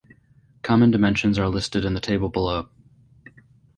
Common 0.63 0.89
dimensions 0.89 1.37
are 1.37 1.47
listed 1.47 1.85
in 1.85 1.93
the 1.93 1.99
table 1.99 2.27
below. 2.29 2.67